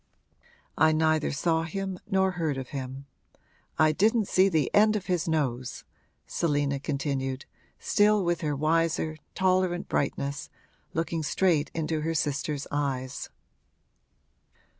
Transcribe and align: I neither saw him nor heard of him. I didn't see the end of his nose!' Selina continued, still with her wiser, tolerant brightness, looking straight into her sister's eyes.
I 0.79 0.93
neither 0.93 1.31
saw 1.31 1.61
him 1.61 1.99
nor 2.09 2.31
heard 2.31 2.57
of 2.57 2.69
him. 2.69 3.05
I 3.77 3.91
didn't 3.91 4.27
see 4.27 4.49
the 4.49 4.73
end 4.73 4.95
of 4.95 5.05
his 5.05 5.27
nose!' 5.27 5.83
Selina 6.25 6.79
continued, 6.79 7.45
still 7.77 8.25
with 8.25 8.41
her 8.41 8.55
wiser, 8.55 9.17
tolerant 9.35 9.87
brightness, 9.89 10.49
looking 10.95 11.21
straight 11.21 11.69
into 11.75 12.01
her 12.01 12.15
sister's 12.15 12.65
eyes. 12.71 13.29